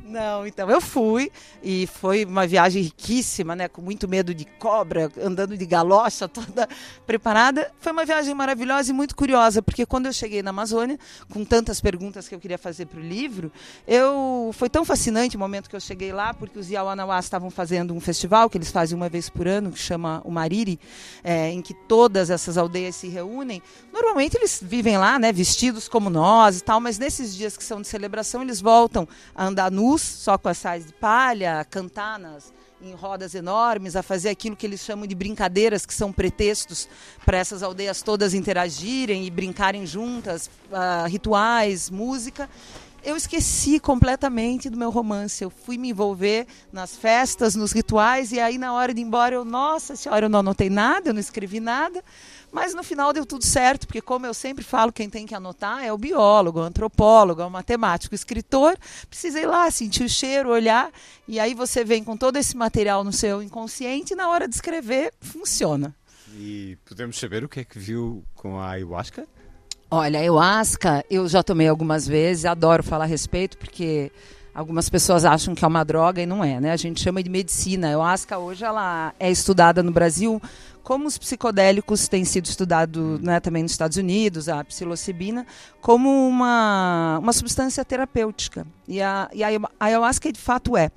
Não, 0.06 0.46
então 0.46 0.70
eu 0.70 0.82
fui 0.82 1.32
e 1.62 1.86
foi 1.86 2.26
uma 2.26 2.46
viagem 2.46 2.82
riquíssima, 2.82 3.56
né? 3.56 3.68
Com 3.68 3.80
muito 3.80 4.06
medo 4.06 4.34
de 4.34 4.44
cobra, 4.44 5.10
andando 5.18 5.56
de 5.56 5.64
galocha, 5.64 6.28
toda 6.28 6.68
preparada. 7.06 7.72
Foi 7.80 7.90
uma 7.90 8.04
viagem 8.04 8.34
maravilhosa 8.34 8.90
e 8.90 8.92
muito 8.92 9.16
curiosa, 9.16 9.62
porque 9.62 9.86
quando 9.86 10.04
eu 10.04 10.12
cheguei 10.12 10.42
na 10.42 10.50
Amazônia, 10.50 10.98
com 11.32 11.42
tantas 11.42 11.80
perguntas 11.80 12.28
que 12.28 12.34
eu 12.34 12.38
queria 12.38 12.58
fazer 12.58 12.84
para 12.84 13.00
o 13.00 13.02
livro, 13.02 13.50
eu 13.88 14.50
foi 14.52 14.68
tão 14.68 14.84
fascinante 14.84 15.36
o 15.36 15.40
momento 15.40 15.70
que 15.70 15.76
eu 15.76 15.80
cheguei 15.80 16.12
lá, 16.12 16.34
porque 16.34 16.58
os 16.58 16.68
Iauanauás 16.68 17.24
estavam 17.24 17.50
fazendo 17.50 17.94
um 17.94 18.00
festival 18.00 18.50
que 18.50 18.58
eles 18.58 18.70
fazem 18.70 18.94
uma 18.94 19.08
vez 19.08 19.30
por 19.30 19.48
ano, 19.48 19.72
que 19.72 19.78
chama 19.78 20.20
o 20.22 20.30
Mariri, 20.30 20.78
é, 21.22 21.50
em 21.50 21.62
que 21.62 21.72
todas 21.72 22.28
essas 22.28 22.58
aldeias 22.58 22.94
se 22.94 23.08
reúnem. 23.08 23.62
Normalmente 23.90 24.36
eles 24.36 24.60
vivem 24.62 24.98
lá, 24.98 25.18
né? 25.18 25.32
Vestidos 25.32 25.88
como 25.88 26.10
nós 26.10 26.58
e 26.58 26.62
tal, 26.62 26.78
mas 26.78 26.98
nesses 26.98 27.34
dias 27.34 27.56
que 27.56 27.64
são 27.64 27.80
de 27.80 27.88
celebração, 27.88 28.42
eles 28.42 28.60
voltam 28.60 29.08
a 29.34 29.46
andar 29.46 29.70
nus 29.94 30.02
só 30.02 30.36
com 30.36 30.48
as 30.48 30.58
sais 30.58 30.86
de 30.86 30.92
palha, 30.92 31.60
a 31.60 31.64
cantar 31.64 32.18
nas, 32.18 32.52
em 32.82 32.92
rodas 32.94 33.34
enormes, 33.34 33.94
a 33.94 34.02
fazer 34.02 34.28
aquilo 34.28 34.56
que 34.56 34.66
eles 34.66 34.80
chamam 34.80 35.06
de 35.06 35.14
brincadeiras, 35.14 35.86
que 35.86 35.94
são 35.94 36.12
pretextos 36.12 36.88
para 37.24 37.38
essas 37.38 37.62
aldeias 37.62 38.02
todas 38.02 38.34
interagirem 38.34 39.24
e 39.24 39.30
brincarem 39.30 39.86
juntas, 39.86 40.50
uh, 40.70 41.08
rituais, 41.08 41.90
música. 41.90 42.50
Eu 43.04 43.18
esqueci 43.18 43.78
completamente 43.78 44.70
do 44.70 44.78
meu 44.78 44.88
romance. 44.88 45.44
Eu 45.44 45.50
fui 45.50 45.76
me 45.76 45.90
envolver 45.90 46.46
nas 46.72 46.96
festas, 46.96 47.54
nos 47.54 47.70
rituais, 47.70 48.32
e 48.32 48.40
aí 48.40 48.56
na 48.56 48.72
hora 48.72 48.94
de 48.94 49.00
ir 49.00 49.04
embora 49.04 49.34
eu, 49.34 49.44
nossa 49.44 49.94
senhora, 49.94 50.24
eu 50.24 50.30
não 50.30 50.38
anotei 50.38 50.70
nada, 50.70 51.10
eu 51.10 51.12
não 51.12 51.20
escrevi 51.20 51.60
nada. 51.60 52.02
Mas 52.50 52.72
no 52.72 52.82
final 52.82 53.12
deu 53.12 53.26
tudo 53.26 53.44
certo, 53.44 53.86
porque 53.86 54.00
como 54.00 54.24
eu 54.24 54.32
sempre 54.32 54.64
falo, 54.64 54.90
quem 54.90 55.10
tem 55.10 55.26
que 55.26 55.34
anotar 55.34 55.84
é 55.84 55.92
o 55.92 55.98
biólogo, 55.98 56.60
o 56.60 56.62
antropólogo, 56.62 57.42
o 57.42 57.50
matemático, 57.50 58.14
o 58.14 58.16
escritor. 58.16 58.74
Precisei 59.10 59.44
lá 59.44 59.70
sentir 59.70 60.04
o 60.04 60.08
cheiro, 60.08 60.48
olhar, 60.48 60.90
e 61.28 61.38
aí 61.38 61.52
você 61.52 61.84
vem 61.84 62.02
com 62.02 62.16
todo 62.16 62.38
esse 62.38 62.56
material 62.56 63.04
no 63.04 63.12
seu 63.12 63.42
inconsciente 63.42 64.14
e 64.14 64.16
na 64.16 64.30
hora 64.30 64.48
de 64.48 64.54
escrever 64.54 65.12
funciona. 65.20 65.94
E 66.32 66.78
podemos 66.86 67.18
saber 67.18 67.44
o 67.44 67.50
que 67.50 67.60
é 67.60 67.64
que 67.64 67.78
viu 67.78 68.24
com 68.34 68.58
a 68.58 68.70
ayahuasca? 68.70 69.28
Olha, 69.90 70.18
a 70.18 70.22
ayahuasca 70.22 71.04
eu 71.10 71.28
já 71.28 71.42
tomei 71.42 71.68
algumas 71.68 72.06
vezes, 72.06 72.44
adoro 72.44 72.82
falar 72.82 73.04
a 73.04 73.08
respeito, 73.08 73.56
porque 73.58 74.10
Algumas 74.54 74.88
pessoas 74.88 75.24
acham 75.24 75.52
que 75.52 75.64
é 75.64 75.68
uma 75.68 75.84
droga 75.84 76.22
e 76.22 76.26
não 76.26 76.44
é, 76.44 76.60
né? 76.60 76.70
A 76.70 76.76
gente 76.76 77.02
chama 77.02 77.20
de 77.20 77.28
medicina. 77.28 77.88
A 77.88 77.90
ayahuasca 77.90 78.38
hoje 78.38 78.64
ela 78.64 79.12
é 79.18 79.28
estudada 79.28 79.82
no 79.82 79.90
Brasil 79.90 80.40
como 80.80 81.08
os 81.08 81.18
psicodélicos 81.18 82.06
têm 82.06 82.24
sido 82.24 82.44
estudados 82.44 83.18
né, 83.20 83.40
também 83.40 83.62
nos 83.62 83.72
Estados 83.72 83.96
Unidos, 83.96 84.50
a 84.50 84.62
psilocibina, 84.62 85.46
como 85.80 86.28
uma, 86.28 87.18
uma 87.20 87.32
substância 87.32 87.82
terapêutica. 87.84 88.66
E 88.86 89.00
a, 89.00 89.28
e 89.32 89.42
a 89.42 89.48
ayahuasca 89.80 90.30
de 90.30 90.38
fato 90.38 90.76
é. 90.76 90.90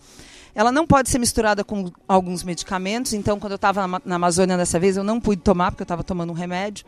Ela 0.53 0.71
não 0.71 0.85
pode 0.85 1.09
ser 1.09 1.19
misturada 1.19 1.63
com 1.63 1.89
alguns 2.07 2.43
medicamentos, 2.43 3.13
então 3.13 3.39
quando 3.39 3.53
eu 3.53 3.57
estava 3.57 3.87
na, 3.87 4.01
na 4.03 4.15
Amazônia 4.15 4.57
dessa 4.57 4.77
vez 4.77 4.97
eu 4.97 5.03
não 5.03 5.21
pude 5.21 5.41
tomar 5.41 5.71
porque 5.71 5.83
eu 5.83 5.85
estava 5.85 6.03
tomando 6.03 6.31
um 6.31 6.35
remédio. 6.35 6.85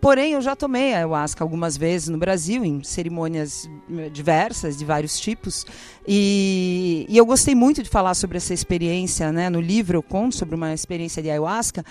Porém, 0.00 0.32
eu 0.32 0.40
já 0.40 0.56
tomei 0.56 0.94
ayahuasca 0.94 1.44
algumas 1.44 1.76
vezes 1.76 2.08
no 2.08 2.16
Brasil, 2.16 2.64
em 2.64 2.82
cerimônias 2.82 3.68
eh, 3.98 4.08
diversas, 4.08 4.78
de 4.78 4.84
vários 4.84 5.20
tipos. 5.20 5.66
E, 6.08 7.04
e, 7.06 7.18
eu 7.18 7.26
gostei 7.26 7.54
muito 7.54 7.82
de 7.82 7.88
falar 7.90 8.14
sobre 8.14 8.38
essa 8.38 8.54
experiência. 8.54 9.30
Né? 9.30 9.50
No 9.50 9.60
livro 9.60 9.98
eu 9.98 10.02
conto 10.02 10.36
sobre 10.36 10.54
uma 10.54 10.72
experiência 10.72 11.22
de 11.22 11.28
ayahuasca, 11.28 11.84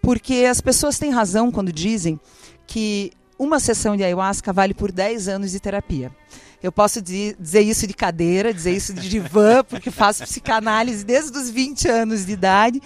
porque 0.00 0.44
as 0.50 0.60
pessoas 0.60 0.98
têm 0.98 1.12
razão 1.12 1.52
quando 1.52 1.72
dizem 1.72 2.18
que 2.66 3.12
uma 3.38 3.60
sessão 3.60 3.96
de 3.96 4.02
ayahuasca 4.02 4.52
vale 4.52 4.74
por 4.74 4.90
10 4.90 5.28
anos 5.28 5.52
de 5.52 5.60
terapia. 5.60 6.10
Eu 6.62 6.70
posso 6.70 7.02
dizer 7.02 7.60
isso 7.60 7.86
de 7.86 7.94
cadeira, 7.94 8.54
dizer 8.54 8.72
isso 8.72 8.94
de 8.94 9.08
divã, 9.08 9.64
porque 9.68 9.90
faço 9.90 10.22
psicanálise 10.22 11.04
desde 11.04 11.36
os 11.36 11.50
20 11.50 11.88
anos 11.88 12.24
de 12.24 12.32
idade. 12.32 12.80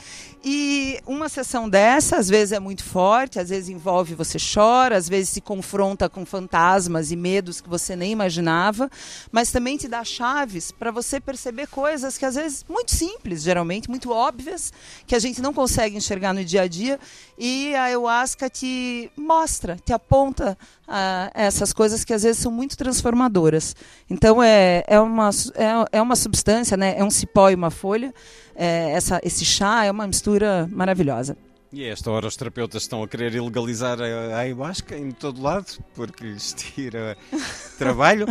E 0.48 1.00
uma 1.04 1.28
sessão 1.28 1.68
dessa, 1.68 2.18
às 2.18 2.28
vezes 2.28 2.52
é 2.52 2.60
muito 2.60 2.84
forte, 2.84 3.40
às 3.40 3.48
vezes 3.48 3.68
envolve 3.68 4.14
você 4.14 4.38
chora, 4.38 4.96
às 4.96 5.08
vezes 5.08 5.30
se 5.30 5.40
confronta 5.40 6.08
com 6.08 6.24
fantasmas 6.24 7.10
e 7.10 7.16
medos 7.16 7.60
que 7.60 7.68
você 7.68 7.96
nem 7.96 8.12
imaginava, 8.12 8.88
mas 9.32 9.50
também 9.50 9.76
te 9.76 9.88
dá 9.88 10.04
chaves 10.04 10.70
para 10.70 10.92
você 10.92 11.18
perceber 11.18 11.66
coisas 11.66 12.16
que 12.16 12.24
às 12.24 12.36
vezes 12.36 12.64
muito 12.68 12.94
simples, 12.94 13.42
geralmente 13.42 13.90
muito 13.90 14.12
óbvias, 14.12 14.72
que 15.04 15.16
a 15.16 15.18
gente 15.18 15.42
não 15.42 15.52
consegue 15.52 15.96
enxergar 15.96 16.32
no 16.32 16.44
dia 16.44 16.62
a 16.62 16.68
dia, 16.68 17.00
e 17.36 17.74
a 17.74 17.82
ayahuasca 17.84 18.48
te 18.48 19.10
mostra, 19.16 19.76
te 19.84 19.92
aponta 19.92 20.56
uh, 20.86 21.30
essas 21.34 21.72
coisas 21.72 22.04
que 22.04 22.14
às 22.14 22.22
vezes 22.22 22.40
são 22.40 22.52
muito 22.52 22.76
transformadoras. 22.76 23.65
Então 24.08 24.42
é, 24.42 24.84
é, 24.86 25.00
uma, 25.00 25.30
é, 25.54 25.98
é 25.98 26.02
uma 26.02 26.16
substância, 26.16 26.76
né? 26.76 26.94
é 26.98 27.04
um 27.04 27.10
cipó 27.10 27.50
e 27.50 27.54
uma 27.54 27.70
folha. 27.70 28.12
É, 28.54 28.92
essa, 28.92 29.20
esse 29.22 29.44
chá 29.44 29.84
é 29.84 29.90
uma 29.90 30.06
mistura 30.06 30.68
maravilhosa. 30.70 31.36
E 31.72 31.84
a 31.84 31.88
esta 31.88 32.10
hora 32.10 32.26
os 32.26 32.36
terapeutas 32.36 32.82
estão 32.82 33.02
a 33.02 33.08
querer 33.08 33.34
ilegalizar 33.34 34.00
a 34.00 34.38
ayahuasca 34.38 34.96
em 34.96 35.10
todo 35.10 35.42
lado, 35.42 35.66
porque 35.94 36.24
lhes 36.24 36.54
tira 36.54 37.18
trabalho. 37.76 38.26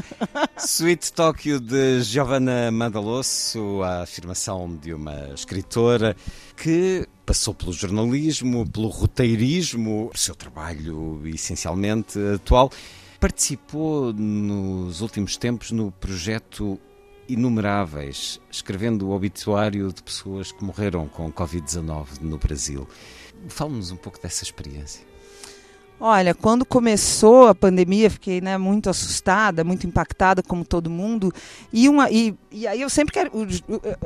Sweet 0.58 1.12
Tóquio 1.14 1.60
de 1.60 2.02
Giovanna 2.02 2.72
Madalosso, 2.72 3.84
a 3.84 4.04
afirmação 4.04 4.76
de 4.76 4.94
uma 4.94 5.30
escritora 5.36 6.16
que 6.56 7.08
passou 7.26 7.54
pelo 7.54 7.74
jornalismo, 7.74 8.68
pelo 8.68 8.88
roteirismo, 8.88 10.10
o 10.14 10.18
seu 10.18 10.34
trabalho 10.34 11.22
essencialmente 11.26 12.18
atual. 12.36 12.72
Participou 13.26 14.14
nos 14.14 15.02
últimos 15.02 15.36
tempos 15.36 15.72
no 15.72 15.92
projeto 15.92 16.80
Inumeráveis, 17.28 18.40
escrevendo 18.52 19.08
o 19.08 19.16
obituário 19.16 19.92
de 19.92 20.04
pessoas 20.04 20.52
que 20.52 20.64
morreram 20.64 21.08
com 21.08 21.34
Covid-19 21.34 22.22
no 22.22 22.38
Brasil. 22.38 22.88
Fala-nos 23.50 23.90
um 23.90 23.96
pouco 23.96 24.22
dessa 24.22 24.44
experiência. 24.44 25.04
Olha, 25.98 26.36
quando 26.36 26.66
começou 26.66 27.48
a 27.48 27.56
pandemia, 27.56 28.10
fiquei 28.10 28.42
né, 28.42 28.58
muito 28.58 28.90
assustada, 28.90 29.64
muito 29.64 29.88
impactada, 29.88 30.44
como 30.44 30.66
todo 30.66 30.90
mundo. 30.90 31.32
E, 31.72 31.88
uma, 31.88 32.12
e, 32.12 32.36
e 32.52 32.68
aí 32.68 32.82
eu 32.82 32.90
sempre 32.90 33.14
quero. 33.14 33.32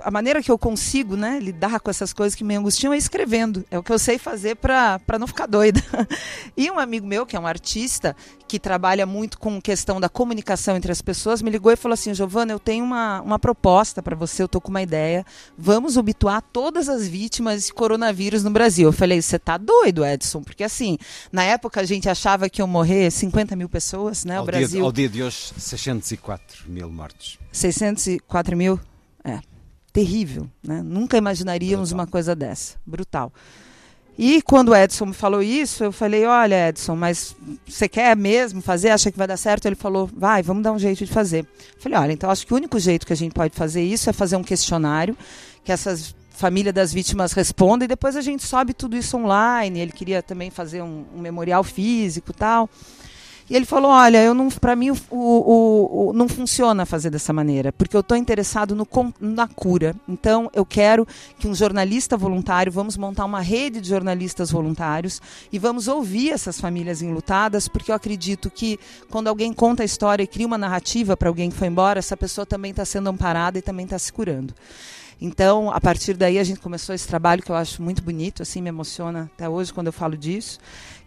A 0.04 0.12
maneira 0.12 0.42
que 0.42 0.52
eu 0.52 0.58
consigo 0.58 1.16
né, 1.16 1.40
lidar 1.40 1.80
com 1.80 1.90
essas 1.90 2.14
coisas 2.14 2.36
que 2.36 2.44
me 2.44 2.56
angustiam 2.56 2.94
é 2.94 2.98
escrevendo. 2.98 3.66
É 3.72 3.80
o 3.80 3.82
que 3.82 3.92
eu 3.92 3.98
sei 3.98 4.20
fazer 4.20 4.56
para 4.56 5.00
não 5.20 5.26
ficar 5.26 5.48
doida. 5.48 5.82
E 6.58 6.70
um 6.70 6.78
amigo 6.78 7.08
meu, 7.08 7.26
que 7.26 7.38
é 7.38 7.40
um 7.40 7.48
artista, 7.48 8.16
que 8.48 8.60
trabalha 8.60 9.06
muito 9.06 9.40
com 9.40 9.62
questão 9.62 10.00
da 10.00 10.10
comunicação 10.10 10.76
entre 10.76 10.92
as 10.92 11.02
pessoas, 11.02 11.42
me 11.42 11.50
ligou 11.50 11.72
e 11.72 11.76
falou 11.76 11.94
assim: 11.94 12.14
Giovana, 12.14 12.52
eu 12.52 12.60
tenho 12.60 12.84
uma, 12.84 13.22
uma 13.22 13.40
proposta 13.40 14.04
para 14.04 14.16
você, 14.16 14.44
eu 14.44 14.48
tô 14.48 14.60
com 14.60 14.70
uma 14.70 14.82
ideia. 14.82 15.26
Vamos 15.58 15.96
obituar 15.96 16.42
todas 16.42 16.90
as 16.90 17.08
vítimas 17.08 17.68
de 17.68 17.74
coronavírus 17.74 18.44
no 18.44 18.50
Brasil. 18.50 18.90
Eu 18.90 18.94
falei: 18.94 19.22
você 19.22 19.40
tá 19.40 19.58
doido, 19.58 20.06
Edson? 20.06 20.42
Porque 20.42 20.64
assim, 20.64 20.98
na 21.32 21.44
época 21.44 21.79
a 21.80 21.86
gente 21.86 22.10
achava 22.10 22.50
que 22.50 22.62
iam 22.62 22.68
morrer 22.68 23.12
50 23.12 23.56
mil 23.56 23.70
pessoas, 23.70 24.26
né? 24.26 24.38
Ao 24.38 24.44
o 24.44 24.46
Brasil. 24.46 24.68
Dia, 24.68 24.84
ao 24.84 24.92
dia 24.92 25.10
de 25.10 25.24
hoje, 25.24 25.54
604 25.58 26.70
mil 26.70 26.90
mortos. 26.90 27.38
604 27.52 28.56
mil? 28.56 28.80
É. 29.24 29.40
Terrível, 29.92 30.50
né? 30.64 30.82
Nunca 30.84 31.18
imaginaríamos 31.18 31.90
Brutal. 31.90 32.06
uma 32.06 32.12
coisa 32.12 32.36
dessa. 32.36 32.76
Brutal. 32.86 33.34
E 34.22 34.42
quando 34.42 34.70
o 34.70 34.76
Edson 34.76 35.06
me 35.06 35.14
falou 35.14 35.42
isso, 35.42 35.82
eu 35.82 35.94
falei: 35.94 36.26
Olha, 36.26 36.68
Edson, 36.68 36.94
mas 36.94 37.34
você 37.66 37.88
quer 37.88 38.16
mesmo 38.18 38.62
fazer? 38.62 38.90
Acha 38.90 39.10
que 39.10 39.18
vai 39.18 39.26
dar 39.26 39.38
certo? 39.38 39.66
Ele 39.66 39.76
falou: 39.76 40.10
Vai, 40.14 40.44
vamos 40.44 40.62
dar 40.62 40.74
um 40.74 40.78
jeito 40.78 41.06
de 41.06 41.12
fazer. 41.12 41.48
Eu 41.76 41.82
falei: 41.82 41.98
Olha, 41.98 42.12
então 42.12 42.30
acho 42.30 42.46
que 42.46 42.54
o 42.54 42.58
único 42.58 42.78
jeito 42.78 43.08
que 43.08 43.14
a 43.14 43.16
gente 43.16 43.32
pode 43.32 43.56
fazer 43.56 43.82
isso 43.82 44.10
é 44.10 44.14
fazer 44.14 44.36
um 44.36 44.44
questionário 44.44 45.18
que 45.64 45.72
essas 45.72 46.14
família 46.40 46.72
das 46.72 46.94
vítimas 46.94 47.34
responda 47.34 47.84
e 47.84 47.88
depois 47.88 48.16
a 48.16 48.22
gente 48.22 48.44
sobe 48.46 48.74
tudo 48.74 48.96
isso 48.96 49.18
online. 49.18 49.80
Ele 49.80 49.92
queria 49.92 50.24
também 50.24 50.50
fazer 50.50 50.82
um, 50.82 51.06
um 51.14 51.20
memorial 51.20 51.64
físico 51.64 52.32
tal. 52.32 52.70
E 53.50 53.56
ele 53.56 53.66
falou: 53.66 53.92
Olha, 53.92 54.22
eu 54.24 54.34
não, 54.34 54.48
para 54.50 54.76
mim 54.76 54.92
o, 54.92 54.98
o, 55.10 56.10
o, 56.10 56.14
não 56.14 56.30
funciona 56.30 56.86
fazer 56.86 57.10
dessa 57.10 57.34
maneira, 57.34 57.74
porque 57.74 57.96
eu 57.96 58.02
estou 58.02 58.16
interessado 58.16 58.76
no, 58.76 58.88
na 59.20 59.48
cura. 59.48 59.96
Então 60.08 60.50
eu 60.54 60.66
quero 60.66 61.06
que 61.40 61.48
um 61.48 61.56
jornalista 61.56 62.16
voluntário, 62.16 62.72
vamos 62.72 62.96
montar 62.96 63.26
uma 63.26 63.42
rede 63.42 63.82
de 63.82 63.90
jornalistas 63.90 64.52
voluntários 64.52 65.20
e 65.52 65.58
vamos 65.58 65.88
ouvir 65.88 66.30
essas 66.30 66.62
famílias 66.62 67.02
enlutadas, 67.02 67.68
porque 67.68 67.92
eu 67.92 67.96
acredito 67.96 68.52
que 68.52 68.80
quando 69.10 69.28
alguém 69.28 69.52
conta 69.52 69.82
a 69.82 69.86
história 69.86 70.24
e 70.24 70.28
cria 70.28 70.48
uma 70.48 70.58
narrativa 70.58 71.18
para 71.18 71.28
alguém 71.28 71.50
que 71.50 71.58
foi 71.58 71.68
embora, 71.68 72.00
essa 72.00 72.16
pessoa 72.16 72.46
também 72.46 72.72
está 72.72 72.86
sendo 72.86 73.10
amparada 73.10 73.58
e 73.58 73.62
também 73.62 73.86
está 73.86 73.98
se 73.98 74.14
curando. 74.14 74.54
Então, 75.22 75.70
a 75.70 75.82
partir 75.82 76.14
daí, 76.14 76.40
a 76.40 76.44
gente 76.44 76.60
começou 76.60 76.96
esse 76.96 77.08
trabalho 77.08 77.44
que 77.44 77.52
eu 77.52 77.56
acho 77.56 77.82
muito 77.82 78.02
bonito, 78.02 78.42
assim, 78.42 78.62
me 78.62 78.70
emociona 78.70 79.30
até 79.36 79.50
hoje 79.50 79.74
quando 79.74 79.88
eu 79.88 79.94
falo 79.94 80.16
disso, 80.16 80.60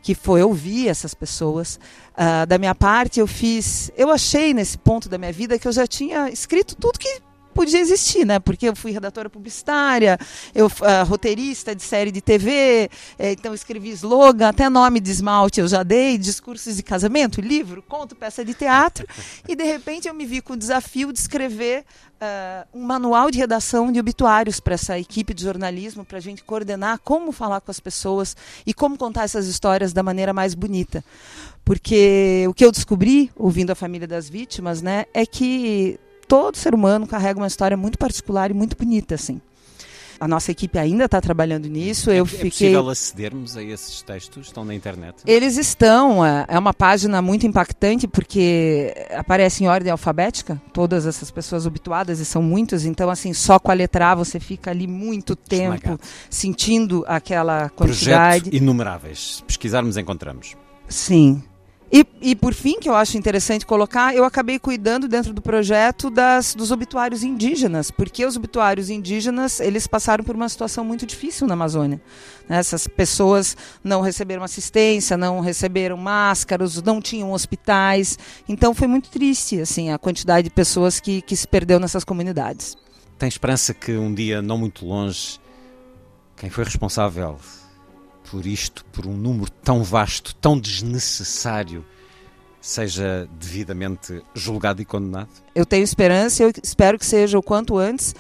que 0.02 0.14
foi 0.14 0.42
ouvir 0.42 0.88
essas 0.88 1.14
pessoas. 1.14 1.78
Uh, 2.12 2.46
da 2.46 2.58
minha 2.58 2.74
parte, 2.74 3.20
eu 3.20 3.26
fiz. 3.26 3.90
Eu 3.96 4.10
achei 4.10 4.52
nesse 4.52 4.76
ponto 4.76 5.08
da 5.08 5.16
minha 5.16 5.32
vida 5.32 5.58
que 5.58 5.66
eu 5.66 5.72
já 5.72 5.86
tinha 5.86 6.28
escrito 6.28 6.76
tudo 6.76 6.98
que 6.98 7.20
podia 7.52 7.80
existir, 7.80 8.26
né? 8.26 8.38
Porque 8.38 8.68
eu 8.68 8.74
fui 8.74 8.90
redatora 8.90 9.30
publicitária, 9.30 10.18
eu 10.54 10.66
uh, 10.66 11.04
roteirista 11.06 11.74
de 11.74 11.82
série 11.82 12.10
de 12.10 12.20
TV, 12.20 12.90
eh, 13.18 13.32
então 13.32 13.54
escrevi 13.54 13.90
slogan, 13.90 14.48
até 14.48 14.68
nome 14.68 15.00
de 15.00 15.10
esmalte 15.10 15.60
eu 15.60 15.68
já 15.68 15.82
dei, 15.82 16.18
discursos 16.18 16.76
de 16.76 16.82
casamento, 16.82 17.40
livro, 17.40 17.82
conto, 17.82 18.16
peça 18.16 18.44
de 18.44 18.54
teatro, 18.54 19.06
e 19.48 19.54
de 19.54 19.64
repente 19.64 20.08
eu 20.08 20.14
me 20.14 20.24
vi 20.24 20.40
com 20.40 20.54
o 20.54 20.56
desafio 20.56 21.12
de 21.12 21.18
escrever 21.18 21.84
uh, 22.22 22.78
um 22.78 22.82
manual 22.82 23.30
de 23.30 23.38
redação 23.38 23.90
de 23.90 23.98
obituários 23.98 24.60
para 24.60 24.74
essa 24.74 24.98
equipe 24.98 25.34
de 25.34 25.42
jornalismo, 25.42 26.04
para 26.04 26.18
a 26.18 26.20
gente 26.20 26.44
coordenar 26.44 26.98
como 27.00 27.32
falar 27.32 27.60
com 27.60 27.70
as 27.70 27.80
pessoas 27.80 28.36
e 28.64 28.72
como 28.72 28.96
contar 28.96 29.24
essas 29.24 29.46
histórias 29.46 29.92
da 29.92 30.02
maneira 30.02 30.32
mais 30.32 30.54
bonita. 30.54 31.04
Porque 31.64 32.44
o 32.48 32.54
que 32.54 32.64
eu 32.64 32.72
descobri, 32.72 33.30
ouvindo 33.36 33.70
a 33.70 33.74
família 33.74 34.06
das 34.06 34.28
vítimas, 34.28 34.82
né, 34.82 35.04
é 35.12 35.24
que 35.24 35.98
todo 36.32 36.56
ser 36.56 36.74
humano 36.74 37.06
carrega 37.06 37.38
uma 37.38 37.46
história 37.46 37.76
muito 37.76 37.98
particular 37.98 38.50
e 38.50 38.54
muito 38.54 38.74
bonita, 38.74 39.16
assim. 39.16 39.38
A 40.18 40.26
nossa 40.26 40.50
equipe 40.50 40.78
ainda 40.78 41.04
está 41.04 41.20
trabalhando 41.20 41.68
nisso. 41.68 42.10
É, 42.10 42.20
eu 42.20 42.24
é 42.24 42.26
fiquei... 42.26 42.50
possível 42.50 42.88
acedermos 42.88 43.54
a 43.54 43.62
esses 43.62 44.00
textos? 44.00 44.46
Estão 44.46 44.64
na 44.64 44.74
internet? 44.74 45.16
Eles 45.26 45.58
estão. 45.58 46.24
É, 46.24 46.46
é 46.48 46.58
uma 46.58 46.72
página 46.72 47.20
muito 47.20 47.46
impactante 47.46 48.08
porque 48.08 48.94
aparece 49.10 49.62
em 49.62 49.68
ordem 49.68 49.92
alfabética 49.92 50.58
todas 50.72 51.04
essas 51.04 51.30
pessoas 51.30 51.66
obituadas 51.66 52.18
e 52.18 52.24
são 52.24 52.42
muitas. 52.42 52.86
Então, 52.86 53.10
assim, 53.10 53.34
só 53.34 53.58
com 53.58 53.70
a 53.70 53.74
letra 53.74 54.12
A 54.12 54.14
você 54.14 54.40
fica 54.40 54.70
ali 54.70 54.86
muito 54.86 55.36
tempo 55.36 55.74
Esmagado. 55.74 56.00
sentindo 56.30 57.04
aquela 57.06 57.68
quantidade. 57.68 58.44
Projeto 58.44 58.56
inumeráveis. 58.56 59.36
Se 59.36 59.42
pesquisarmos, 59.42 59.98
encontramos. 59.98 60.56
Sim. 60.88 61.42
E, 61.92 62.06
e, 62.22 62.34
por 62.34 62.54
fim, 62.54 62.80
que 62.80 62.88
eu 62.88 62.94
acho 62.94 63.18
interessante 63.18 63.66
colocar, 63.66 64.16
eu 64.16 64.24
acabei 64.24 64.58
cuidando 64.58 65.06
dentro 65.06 65.34
do 65.34 65.42
projeto 65.42 66.08
das, 66.08 66.54
dos 66.54 66.70
obituários 66.70 67.22
indígenas, 67.22 67.90
porque 67.90 68.24
os 68.24 68.34
obituários 68.34 68.88
indígenas 68.88 69.60
eles 69.60 69.86
passaram 69.86 70.24
por 70.24 70.34
uma 70.34 70.48
situação 70.48 70.86
muito 70.86 71.04
difícil 71.04 71.46
na 71.46 71.52
Amazônia. 71.52 72.00
Né? 72.48 72.56
Essas 72.56 72.86
pessoas 72.86 73.54
não 73.84 74.00
receberam 74.00 74.42
assistência, 74.42 75.18
não 75.18 75.40
receberam 75.40 75.98
máscaras, 75.98 76.80
não 76.82 76.98
tinham 76.98 77.30
hospitais. 77.30 78.18
Então 78.48 78.72
foi 78.72 78.88
muito 78.88 79.10
triste 79.10 79.60
assim 79.60 79.90
a 79.90 79.98
quantidade 79.98 80.48
de 80.48 80.54
pessoas 80.54 80.98
que, 80.98 81.20
que 81.20 81.36
se 81.36 81.46
perdeu 81.46 81.78
nessas 81.78 82.04
comunidades. 82.04 82.74
Tem 83.18 83.28
esperança 83.28 83.74
que 83.74 83.92
um 83.92 84.14
dia 84.14 84.40
não 84.40 84.56
muito 84.56 84.86
longe, 84.86 85.38
quem 86.38 86.48
foi 86.48 86.64
responsável 86.64 87.36
por 88.30 88.46
isto, 88.46 88.84
por 88.86 89.06
um 89.06 89.16
número 89.16 89.50
tão 89.50 89.82
vasto, 89.82 90.34
tão 90.36 90.58
desnecessário, 90.58 91.84
seja 92.60 93.28
devidamente 93.38 94.22
julgado 94.34 94.80
e 94.80 94.84
condenado? 94.84 95.30
Eu 95.54 95.66
tenho 95.66 95.84
esperança, 95.84 96.42
eu 96.42 96.52
espero 96.62 96.98
que 96.98 97.06
seja 97.06 97.38
o 97.38 97.42
quanto 97.42 97.76
antes, 97.76 98.14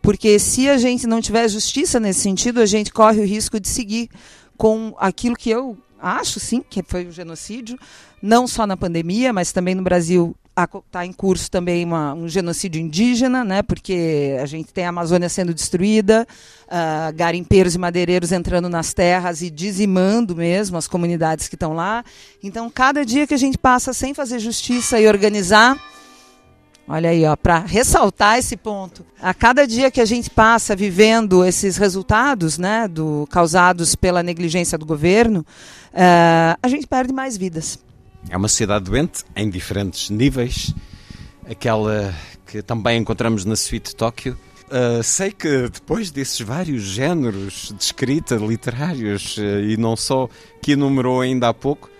porque 0.00 0.38
se 0.38 0.68
a 0.68 0.78
gente 0.78 1.06
não 1.06 1.20
tiver 1.20 1.48
justiça 1.48 2.00
nesse 2.00 2.20
sentido, 2.20 2.60
a 2.60 2.66
gente 2.66 2.92
corre 2.92 3.20
o 3.20 3.26
risco 3.26 3.60
de 3.60 3.68
seguir 3.68 4.08
com 4.56 4.94
aquilo 4.98 5.36
que 5.36 5.50
eu 5.50 5.76
acho, 6.00 6.40
sim, 6.40 6.64
que 6.68 6.82
foi 6.82 7.06
o 7.06 7.12
genocídio, 7.12 7.78
não 8.20 8.46
só 8.46 8.66
na 8.66 8.76
pandemia, 8.76 9.32
mas 9.32 9.52
também 9.52 9.74
no 9.74 9.82
Brasil 9.82 10.34
está 10.54 11.06
em 11.06 11.12
curso 11.12 11.50
também 11.50 11.84
uma, 11.84 12.12
um 12.14 12.28
genocídio 12.28 12.80
indígena, 12.80 13.44
né, 13.44 13.62
porque 13.62 14.36
a 14.40 14.46
gente 14.46 14.72
tem 14.72 14.84
a 14.84 14.90
Amazônia 14.90 15.28
sendo 15.28 15.54
destruída, 15.54 16.26
uh, 16.66 17.12
garimpeiros 17.14 17.74
e 17.74 17.78
madeireiros 17.78 18.32
entrando 18.32 18.68
nas 18.68 18.92
terras 18.92 19.40
e 19.40 19.50
dizimando 19.50 20.36
mesmo 20.36 20.76
as 20.76 20.86
comunidades 20.86 21.48
que 21.48 21.56
estão 21.56 21.72
lá. 21.72 22.04
Então, 22.42 22.68
cada 22.68 23.04
dia 23.04 23.26
que 23.26 23.34
a 23.34 23.38
gente 23.38 23.56
passa 23.56 23.92
sem 23.92 24.12
fazer 24.12 24.38
justiça 24.38 25.00
e 25.00 25.08
organizar, 25.08 25.76
Olha 26.86 27.10
aí, 27.10 27.22
para 27.40 27.60
ressaltar 27.60 28.38
esse 28.38 28.56
ponto. 28.56 29.06
A 29.20 29.32
cada 29.32 29.66
dia 29.66 29.88
que 29.88 30.00
a 30.00 30.04
gente 30.04 30.28
passa 30.28 30.74
vivendo 30.74 31.44
esses 31.44 31.76
resultados 31.76 32.58
né, 32.58 32.88
do, 32.88 33.26
causados 33.30 33.94
pela 33.94 34.20
negligência 34.20 34.76
do 34.76 34.84
governo, 34.84 35.46
uh, 35.92 36.58
a 36.60 36.68
gente 36.68 36.86
perde 36.86 37.12
mais 37.12 37.36
vidas. 37.36 37.78
É 38.28 38.36
uma 38.36 38.48
sociedade 38.48 38.84
doente 38.84 39.24
em 39.36 39.50
diferentes 39.50 40.10
níveis, 40.10 40.74
aquela 41.48 42.14
que 42.46 42.62
também 42.62 42.98
encontramos 42.98 43.44
na 43.44 43.56
Suite 43.56 43.94
Tóquio. 43.94 44.38
Uh, 44.68 45.02
sei 45.02 45.30
que 45.30 45.68
depois 45.68 46.10
desses 46.10 46.40
vários 46.40 46.82
géneros 46.82 47.74
de 47.76 47.82
escrita, 47.82 48.36
literários 48.36 49.36
uh, 49.36 49.60
e 49.60 49.76
não 49.76 49.96
só, 49.96 50.28
que 50.62 50.72
enumerou 50.72 51.20
ainda 51.20 51.48
há 51.48 51.54
pouco, 51.54 51.90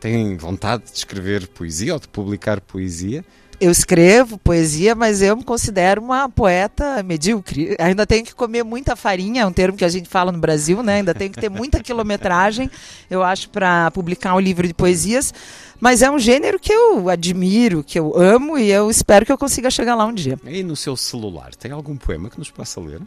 tem 0.00 0.36
vontade 0.36 0.84
de 0.84 0.96
escrever 0.96 1.46
poesia 1.48 1.94
ou 1.94 2.00
de 2.00 2.08
publicar 2.08 2.60
poesia 2.60 3.24
eu 3.60 3.70
escrevo 3.70 4.38
poesia, 4.38 4.94
mas 4.94 5.20
eu 5.20 5.36
me 5.36 5.44
considero 5.44 6.00
uma 6.00 6.28
poeta 6.28 7.02
medíocre. 7.02 7.76
Ainda 7.78 8.06
tenho 8.06 8.24
que 8.24 8.34
comer 8.34 8.64
muita 8.64 8.96
farinha, 8.96 9.42
é 9.42 9.46
um 9.46 9.52
termo 9.52 9.76
que 9.76 9.84
a 9.84 9.88
gente 9.88 10.08
fala 10.08 10.32
no 10.32 10.38
Brasil, 10.38 10.82
né? 10.82 10.96
Ainda 10.96 11.14
tenho 11.14 11.30
que 11.30 11.40
ter 11.40 11.50
muita 11.50 11.78
quilometragem, 11.84 12.70
eu 13.10 13.22
acho, 13.22 13.50
para 13.50 13.90
publicar 13.90 14.34
um 14.34 14.40
livro 14.40 14.66
de 14.66 14.72
poesias. 14.72 15.34
Mas 15.78 16.02
é 16.02 16.10
um 16.10 16.18
gênero 16.18 16.58
que 16.58 16.72
eu 16.72 17.08
admiro, 17.08 17.84
que 17.84 17.98
eu 17.98 18.16
amo 18.16 18.58
e 18.58 18.70
eu 18.70 18.90
espero 18.90 19.26
que 19.26 19.32
eu 19.32 19.38
consiga 19.38 19.70
chegar 19.70 19.94
lá 19.94 20.06
um 20.06 20.12
dia. 20.12 20.38
E 20.44 20.62
no 20.62 20.76
seu 20.76 20.96
celular, 20.96 21.54
tem 21.54 21.70
algum 21.70 21.96
poema 21.96 22.30
que 22.30 22.38
nos 22.38 22.50
possa 22.50 22.80
ler? 22.80 23.00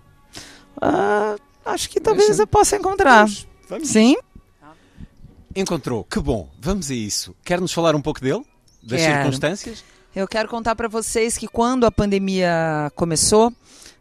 Ah, 0.82 1.36
acho 1.66 1.90
que 1.90 2.00
talvez 2.00 2.38
eu 2.40 2.48
possa 2.48 2.76
encontrar. 2.76 3.26
Vamos 3.26 3.48
Vamos. 3.70 3.90
Sim? 3.90 4.16
Encontrou, 5.56 6.04
que 6.04 6.20
bom, 6.20 6.50
vamos 6.60 6.92
a 6.92 6.94
isso. 6.94 7.36
Quer 7.44 7.62
nos 7.62 7.72
falar 7.72 7.96
um 7.96 8.02
pouco 8.02 8.20
dele? 8.20 8.44
Das 8.82 9.00
Quero. 9.00 9.16
circunstâncias? 9.16 9.84
Eu 10.16 10.28
quero 10.28 10.48
contar 10.48 10.76
para 10.76 10.88
vocês 10.88 11.40
que 11.40 11.48
quando 11.48 11.88
a 11.88 11.92
pandemia 11.92 12.92
começou, 12.96 13.52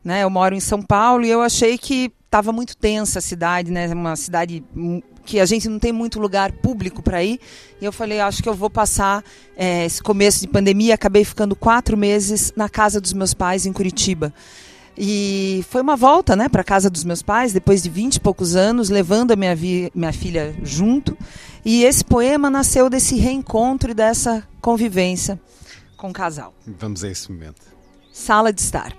né, 0.04 0.22
eu 0.22 0.28
moro 0.28 0.54
em 0.54 0.60
São 0.60 0.82
Paulo 0.82 1.24
e 1.24 1.30
eu 1.30 1.40
achei 1.40 1.78
que 1.78 2.12
estava 2.26 2.52
muito 2.52 2.76
tensa 2.76 3.18
a 3.18 3.22
cidade, 3.22 3.72
né, 3.72 3.88
uma 3.88 4.14
cidade 4.14 4.62
que 5.24 5.40
a 5.40 5.46
gente 5.46 5.70
não 5.70 5.78
tem 5.78 5.90
muito 5.90 6.20
lugar 6.20 6.52
público 6.52 7.02
para 7.02 7.24
ir. 7.24 7.40
E 7.80 7.84
eu 7.86 7.90
falei, 7.90 8.20
acho 8.20 8.42
que 8.42 8.48
eu 8.48 8.52
vou 8.52 8.68
passar 8.68 9.24
é, 9.56 9.86
esse 9.86 10.02
começo 10.02 10.42
de 10.42 10.48
pandemia. 10.48 10.96
Acabei 10.96 11.24
ficando 11.24 11.56
quatro 11.56 11.96
meses 11.96 12.52
na 12.54 12.68
casa 12.68 13.00
dos 13.00 13.14
meus 13.14 13.32
pais 13.32 13.64
em 13.64 13.72
Curitiba. 13.72 14.34
E 14.98 15.64
foi 15.70 15.80
uma 15.80 15.96
volta 15.96 16.36
né, 16.36 16.46
para 16.46 16.62
casa 16.62 16.90
dos 16.90 17.04
meus 17.04 17.22
pais, 17.22 17.54
depois 17.54 17.82
de 17.82 17.88
vinte 17.88 18.16
e 18.16 18.20
poucos 18.20 18.54
anos, 18.54 18.90
levando 18.90 19.30
a 19.30 19.36
minha, 19.36 19.56
minha 19.94 20.12
filha 20.12 20.54
junto. 20.62 21.16
E 21.64 21.84
esse 21.84 22.04
poema 22.04 22.50
nasceu 22.50 22.90
desse 22.90 23.16
reencontro 23.16 23.92
e 23.92 23.94
dessa 23.94 24.46
convivência 24.60 25.40
com 26.02 26.10
o 26.10 26.12
casal. 26.12 26.52
Vamos 26.66 27.04
a 27.04 27.08
esse 27.08 27.30
momento. 27.30 27.62
Sala 28.12 28.52
de 28.52 28.60
estar. 28.60 28.92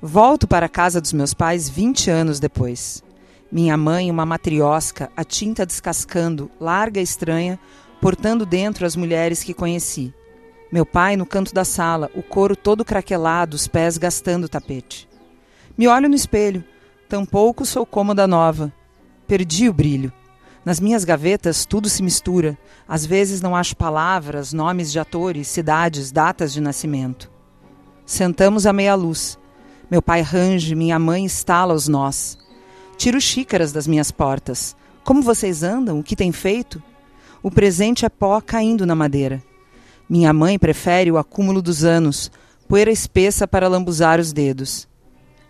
Volto 0.00 0.46
para 0.46 0.66
a 0.66 0.68
casa 0.68 1.00
dos 1.00 1.12
meus 1.12 1.34
pais 1.34 1.68
20 1.68 2.08
anos 2.08 2.38
depois. 2.38 3.02
Minha 3.50 3.76
mãe, 3.76 4.08
uma 4.08 4.24
matriosca, 4.24 5.10
a 5.16 5.24
tinta 5.24 5.66
descascando, 5.66 6.48
larga 6.60 7.00
e 7.00 7.02
estranha, 7.02 7.58
portando 8.00 8.46
dentro 8.46 8.86
as 8.86 8.94
mulheres 8.94 9.42
que 9.42 9.52
conheci. 9.52 10.14
Meu 10.70 10.86
pai 10.86 11.16
no 11.16 11.26
canto 11.26 11.52
da 11.52 11.64
sala, 11.64 12.08
o 12.14 12.22
couro 12.22 12.54
todo 12.54 12.84
craquelado, 12.84 13.56
os 13.56 13.66
pés 13.66 13.98
gastando 13.98 14.44
o 14.44 14.48
tapete. 14.48 15.08
Me 15.76 15.88
olho 15.88 16.08
no 16.08 16.14
espelho. 16.14 16.62
Tampouco 17.08 17.66
sou 17.66 17.84
cômoda 17.84 18.28
nova. 18.28 18.72
Perdi 19.26 19.68
o 19.68 19.72
brilho. 19.72 20.12
Nas 20.68 20.80
minhas 20.80 21.02
gavetas 21.02 21.64
tudo 21.64 21.88
se 21.88 22.02
mistura. 22.02 22.58
Às 22.86 23.06
vezes 23.06 23.40
não 23.40 23.56
acho 23.56 23.74
palavras, 23.74 24.52
nomes 24.52 24.92
de 24.92 24.98
atores, 24.98 25.48
cidades, 25.48 26.12
datas 26.12 26.52
de 26.52 26.60
nascimento. 26.60 27.30
Sentamos 28.04 28.66
à 28.66 28.72
meia 28.74 28.94
luz. 28.94 29.38
Meu 29.90 30.02
pai 30.02 30.20
range, 30.20 30.74
minha 30.74 30.98
mãe 30.98 31.24
estala 31.24 31.72
os 31.72 31.88
nós. 31.88 32.36
Tiro 32.98 33.18
xícaras 33.18 33.72
das 33.72 33.86
minhas 33.86 34.10
portas. 34.10 34.76
Como 35.04 35.22
vocês 35.22 35.62
andam? 35.62 36.00
O 36.00 36.02
que 36.02 36.14
têm 36.14 36.32
feito? 36.32 36.82
O 37.42 37.50
presente 37.50 38.04
é 38.04 38.10
pó 38.10 38.38
caindo 38.38 38.84
na 38.84 38.94
madeira. 38.94 39.42
Minha 40.06 40.34
mãe 40.34 40.58
prefere 40.58 41.10
o 41.10 41.16
acúmulo 41.16 41.62
dos 41.62 41.82
anos, 41.82 42.30
poeira 42.68 42.90
espessa 42.90 43.48
para 43.48 43.68
lambuzar 43.68 44.20
os 44.20 44.34
dedos. 44.34 44.86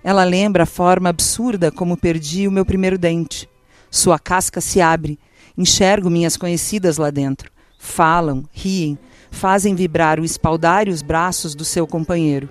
Ela 0.05 0.23
lembra 0.23 0.63
a 0.63 0.65
forma 0.65 1.09
absurda 1.09 1.73
como 1.73 1.97
perdi 1.97 2.47
o 2.47 2.53
meu 2.53 2.65
primeiro 2.65 2.97
dente. 2.97 3.49
Sua 3.91 4.19
casca 4.19 4.61
se 4.61 4.81
abre, 4.81 5.19
enxergo 5.57 6.11
minhas 6.11 6.37
conhecidas 6.37 6.99
lá 6.99 7.11
dentro. 7.11 7.51
Falam, 7.79 8.45
riem, 8.53 8.99
fazem 9.31 9.75
vibrar 9.75 10.21
o 10.21 10.25
espaldar 10.25 10.89
e 10.89 10.91
os 10.91 11.03
braços 11.03 11.55
do 11.55 11.65
seu 11.65 11.87
companheiro. 11.87 12.49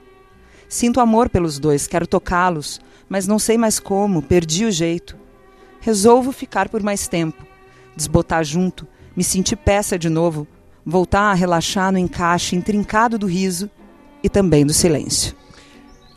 Sinto 0.69 0.99
amor 0.99 1.29
pelos 1.29 1.59
dois, 1.59 1.87
quero 1.87 2.07
tocá-los, 2.07 2.79
mas 3.07 3.27
não 3.27 3.39
sei 3.39 3.57
mais 3.57 3.79
como, 3.79 4.21
perdi 4.21 4.65
o 4.65 4.71
jeito. 4.71 5.15
Resolvo 5.79 6.31
ficar 6.31 6.67
por 6.69 6.81
mais 6.83 7.07
tempo, 7.07 7.45
desbotar 7.95 8.43
junto, 8.43 8.87
me 9.15 9.23
sentir 9.23 9.55
peça 9.55 9.97
de 9.97 10.09
novo, 10.09 10.47
voltar 10.85 11.31
a 11.31 11.33
relaxar 11.33 11.91
no 11.91 11.97
encaixe 11.97 12.55
intrincado 12.55 13.17
do 13.17 13.27
riso 13.27 13.69
e 14.23 14.29
também 14.29 14.65
do 14.65 14.73
silêncio. 14.73 15.35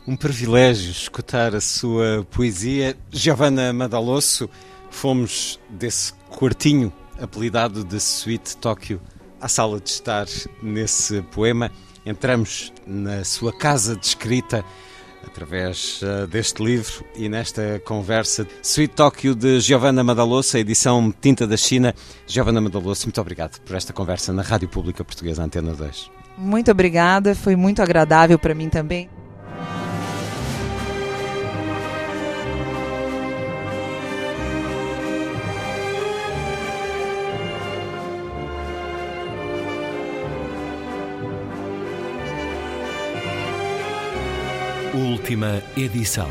Um 0.07 0.15
privilégio 0.15 0.91
escutar 0.91 1.55
a 1.55 1.61
sua 1.61 2.25
poesia. 2.31 2.97
Giovanna 3.11 3.71
Madalosso, 3.71 4.49
fomos 4.91 5.59
desse 5.69 6.13
quartinho 6.29 6.93
apelidado 7.19 7.83
de 7.83 7.99
Suite 7.99 8.55
Tóquio 8.57 9.01
à 9.39 9.47
sala 9.47 9.79
de 9.79 9.89
estar 9.89 10.27
nesse 10.61 11.21
poema. 11.23 11.71
Entramos 12.05 12.71
na 12.85 13.23
sua 13.23 13.51
casa 13.51 13.95
de 13.95 14.05
escrita 14.05 14.63
através 15.25 16.01
uh, 16.01 16.27
deste 16.27 16.63
livro 16.63 17.05
e 17.15 17.29
nesta 17.29 17.81
conversa. 17.85 18.47
Suite 18.61 18.93
Tóquio 18.93 19.35
de 19.35 19.59
Giovanna 19.59 20.03
Madalosso, 20.03 20.57
edição 20.57 21.13
Tinta 21.21 21.47
da 21.47 21.57
China. 21.57 21.95
Giovanna 22.27 22.59
Madalosso, 22.59 23.07
muito 23.07 23.21
obrigado 23.21 23.59
por 23.61 23.75
esta 23.75 23.93
conversa 23.93 24.33
na 24.33 24.41
Rádio 24.41 24.67
Pública 24.67 25.03
Portuguesa 25.03 25.43
Antena 25.43 25.73
2. 25.73 26.11
Muito 26.37 26.71
obrigada, 26.71 27.35
foi 27.35 27.55
muito 27.55 27.81
agradável 27.81 28.37
para 28.39 28.55
mim 28.55 28.69
também. 28.69 29.09
Última 45.11 45.61
edição. 45.75 46.29